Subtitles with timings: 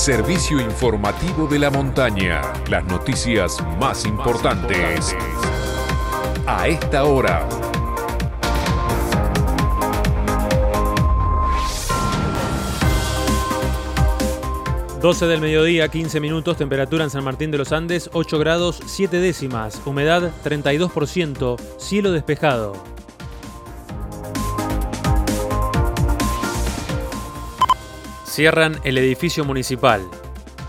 [0.00, 2.40] servicio informativo de la montaña.
[2.70, 5.14] Las noticias más importantes
[6.46, 7.46] a esta hora.
[15.02, 19.18] 12 del mediodía, 15 minutos, temperatura en San Martín de los Andes, 8 grados 7
[19.18, 22.72] décimas, humedad 32%, cielo despejado.
[28.30, 30.08] Cierran el edificio municipal.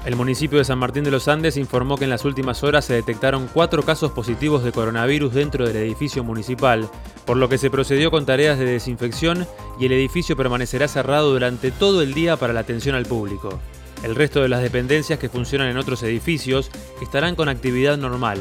[0.04, 2.96] El municipio de San Martín de los Andes informó que en las últimas horas se
[2.96, 6.90] detectaron cuatro casos positivos de coronavirus dentro del edificio municipal,
[7.24, 9.46] por lo que se procedió con tareas de desinfección
[9.80, 13.60] y el edificio permanecerá cerrado durante todo el día para la atención al público.
[14.02, 18.40] El resto de las dependencias que funcionan en otros edificios estarán con actividad normal.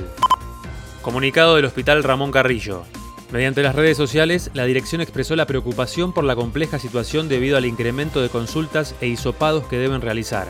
[1.03, 2.85] Comunicado del Hospital Ramón Carrillo.
[3.33, 7.65] Mediante las redes sociales, la dirección expresó la preocupación por la compleja situación debido al
[7.65, 10.49] incremento de consultas e hisopados que deben realizar.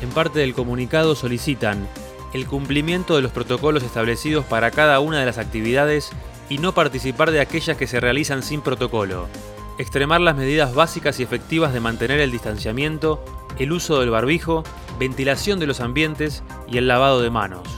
[0.00, 1.86] En parte del comunicado solicitan
[2.32, 6.10] el cumplimiento de los protocolos establecidos para cada una de las actividades
[6.48, 9.28] y no participar de aquellas que se realizan sin protocolo.
[9.78, 13.22] Extremar las medidas básicas y efectivas de mantener el distanciamiento,
[13.58, 14.64] el uso del barbijo,
[14.98, 17.68] ventilación de los ambientes y el lavado de manos.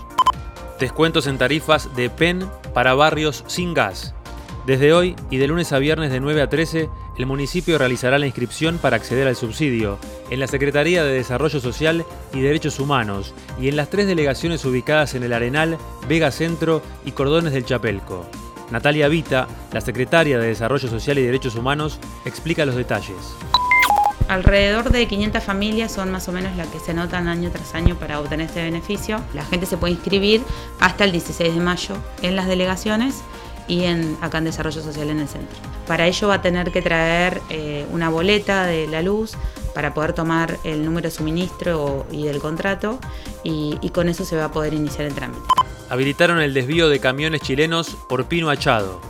[0.79, 4.15] Descuentos en tarifas de PEN para barrios sin gas.
[4.69, 8.27] Desde hoy y de lunes a viernes de 9 a 13, el municipio realizará la
[8.27, 13.69] inscripción para acceder al subsidio en la Secretaría de Desarrollo Social y Derechos Humanos y
[13.69, 18.27] en las tres delegaciones ubicadas en el Arenal, Vega Centro y Cordones del Chapelco.
[18.71, 23.17] Natalia Vita, la secretaria de Desarrollo Social y Derechos Humanos, explica los detalles.
[24.29, 27.95] Alrededor de 500 familias son más o menos las que se anotan año tras año
[27.95, 29.19] para obtener este beneficio.
[29.33, 30.43] La gente se puede inscribir
[30.79, 33.23] hasta el 16 de mayo en las delegaciones
[33.69, 35.57] y en, acá en Desarrollo Social en el centro.
[35.87, 39.37] Para ello va a tener que traer eh, una boleta de la luz
[39.75, 42.99] para poder tomar el número de suministro y del contrato
[43.45, 45.43] y, y con eso se va a poder iniciar el trámite.
[45.91, 49.01] Habilitaron el desvío de camiones chilenos por Pino Achado.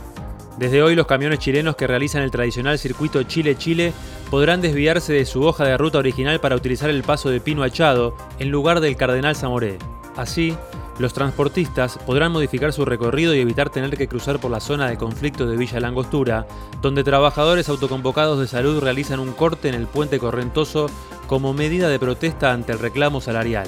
[0.57, 3.93] Desde hoy los camiones chilenos que realizan el tradicional circuito Chile-Chile
[4.29, 8.15] podrán desviarse de su hoja de ruta original para utilizar el paso de Pino Achado
[8.39, 9.77] en lugar del Cardenal Zamoré.
[10.15, 10.55] Así,
[10.99, 14.97] los transportistas podrán modificar su recorrido y evitar tener que cruzar por la zona de
[14.97, 16.45] conflicto de Villa Langostura,
[16.81, 20.87] donde trabajadores autoconvocados de salud realizan un corte en el puente correntoso
[21.25, 23.67] como medida de protesta ante el reclamo salarial.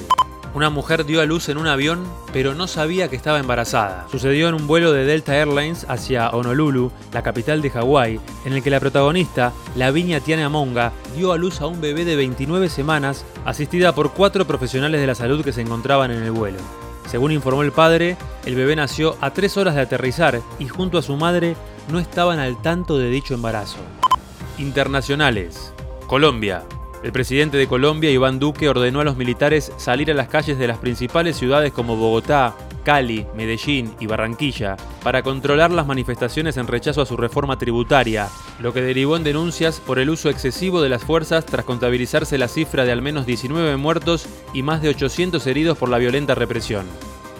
[0.53, 2.03] Una mujer dio a luz en un avión,
[2.33, 4.05] pero no sabía que estaba embarazada.
[4.11, 8.61] Sucedió en un vuelo de Delta Airlines hacia Honolulu, la capital de Hawái, en el
[8.61, 12.67] que la protagonista, la viña Tiana Monga, dio a luz a un bebé de 29
[12.67, 16.59] semanas, asistida por cuatro profesionales de la salud que se encontraban en el vuelo.
[17.07, 21.01] Según informó el padre, el bebé nació a tres horas de aterrizar y junto a
[21.01, 21.55] su madre
[21.89, 23.77] no estaban al tanto de dicho embarazo.
[24.57, 25.73] Internacionales.
[26.07, 26.63] Colombia.
[27.03, 30.67] El presidente de Colombia, Iván Duque, ordenó a los militares salir a las calles de
[30.67, 37.01] las principales ciudades como Bogotá, Cali, Medellín y Barranquilla para controlar las manifestaciones en rechazo
[37.01, 41.03] a su reforma tributaria, lo que derivó en denuncias por el uso excesivo de las
[41.03, 45.77] fuerzas tras contabilizarse la cifra de al menos 19 muertos y más de 800 heridos
[45.77, 46.85] por la violenta represión.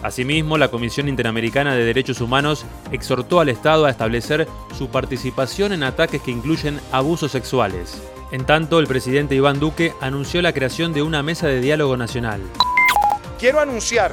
[0.02, 5.84] Asimismo, la Comisión Interamericana de Derechos Humanos exhortó al Estado a establecer su participación en
[5.84, 8.02] ataques que incluyen abusos sexuales.
[8.32, 12.40] En tanto, el presidente Iván Duque anunció la creación de una mesa de diálogo nacional.
[13.38, 14.12] Quiero anunciar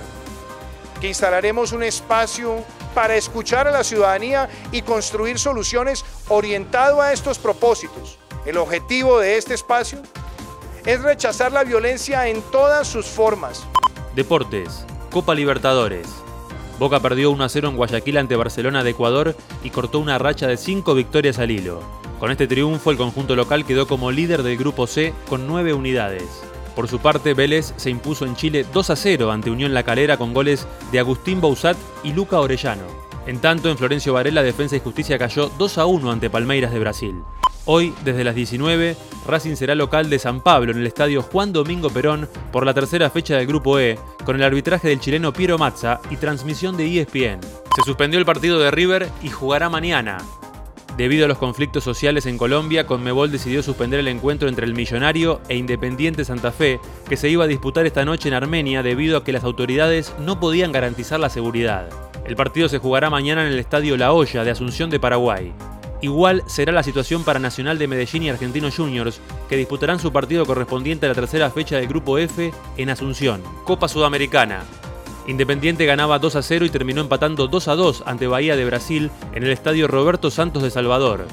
[0.99, 7.39] que instalaremos un espacio para escuchar a la ciudadanía y construir soluciones orientado a estos
[7.39, 8.17] propósitos.
[8.45, 10.01] El objetivo de este espacio
[10.85, 13.65] es rechazar la violencia en todas sus formas.
[14.15, 16.07] Deportes, Copa Libertadores.
[16.79, 20.47] Boca perdió 1 a 0 en Guayaquil ante Barcelona de Ecuador y cortó una racha
[20.47, 21.81] de 5 victorias al hilo.
[22.19, 26.23] Con este triunfo, el conjunto local quedó como líder del Grupo C con 9 unidades.
[26.79, 30.15] Por su parte, Vélez se impuso en Chile 2 a 0 ante Unión La Calera
[30.15, 31.75] con goles de Agustín Bausat
[32.05, 32.85] y Luca Orellano.
[33.27, 36.79] En tanto, en Florencio Varela, Defensa y Justicia cayó 2 a 1 ante Palmeiras de
[36.79, 37.21] Brasil.
[37.65, 38.95] Hoy, desde las 19,
[39.27, 43.09] Racing será local de San Pablo en el estadio Juan Domingo Perón por la tercera
[43.09, 47.41] fecha del Grupo E, con el arbitraje del chileno Piero Mazza y transmisión de ESPN.
[47.75, 50.19] Se suspendió el partido de River y jugará mañana.
[50.99, 55.39] Debido a los conflictos sociales en Colombia, Conmebol decidió suspender el encuentro entre el Millonario
[55.47, 59.23] e Independiente Santa Fe, que se iba a disputar esta noche en Armenia debido a
[59.23, 61.87] que las autoridades no podían garantizar la seguridad.
[62.25, 65.53] El partido se jugará mañana en el Estadio La Hoya de Asunción de Paraguay.
[66.01, 70.45] Igual será la situación para Nacional de Medellín y Argentinos Juniors, que disputarán su partido
[70.45, 73.41] correspondiente a la tercera fecha del Grupo F en Asunción.
[73.63, 74.65] Copa Sudamericana.
[75.29, 79.11] Independiente ganaba 2 a 0 y terminó empatando 2 a 2 ante Bahía de Brasil
[79.31, 81.27] en el estadio Roberto Santos de Salvador.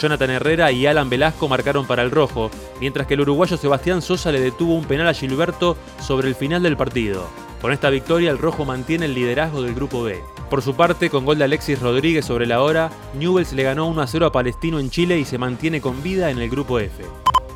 [0.00, 2.50] Jonathan Herrera y Alan Velasco marcaron para el rojo,
[2.80, 6.62] mientras que el uruguayo Sebastián Sosa le detuvo un penal a Gilberto sobre el final
[6.62, 7.26] del partido.
[7.60, 10.18] Con esta victoria el rojo mantiene el liderazgo del grupo B.
[10.48, 14.00] Por su parte, con gol de Alexis Rodríguez sobre la hora, Newells le ganó 1
[14.00, 17.04] a 0 a Palestino en Chile y se mantiene con vida en el grupo F.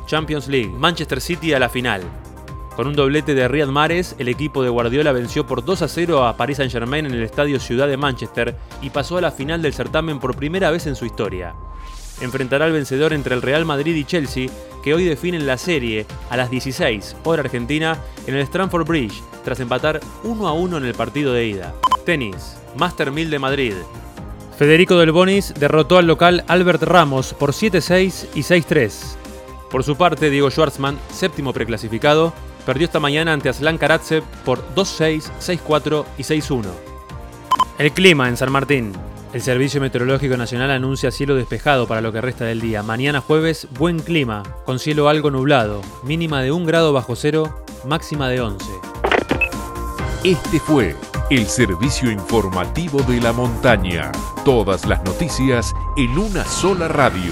[0.05, 2.03] Champions League, Manchester City a la final.
[2.77, 6.27] Con un doblete de Riyad Mahrez, el equipo de Guardiola venció por 2 a 0
[6.27, 9.73] a Paris Saint-Germain en el estadio Ciudad de Manchester y pasó a la final del
[9.73, 11.55] certamen por primera vez en su historia.
[12.21, 14.47] Enfrentará al vencedor entre el Real Madrid y Chelsea,
[14.83, 17.97] que hoy definen la serie a las 16 hora argentina
[18.27, 21.73] en el Stamford Bridge, tras empatar 1 a 1 en el partido de ida.
[22.05, 23.73] Tenis, Master 1000 de Madrid.
[24.55, 28.91] Federico Del Bonis derrotó al local Albert Ramos por 7-6 y 6-3.
[29.71, 32.33] Por su parte, Diego Schwartzman, séptimo preclasificado,
[32.67, 36.65] perdió esta mañana ante Aslan Karatsev por 2-6, 6-4 y 6-1.
[37.79, 38.91] El clima en San Martín.
[39.31, 42.83] El Servicio Meteorológico Nacional anuncia cielo despejado para lo que resta del día.
[42.83, 48.27] Mañana jueves, buen clima, con cielo algo nublado, mínima de 1 grado bajo cero, máxima
[48.27, 48.65] de 11.
[50.25, 50.93] Este fue
[51.29, 54.11] el servicio informativo de la montaña.
[54.43, 57.31] Todas las noticias en una sola radio.